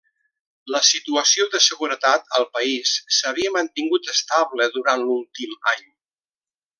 [0.75, 5.85] La situació de seguretat al país s'havia mantingut estable durant l'últim any.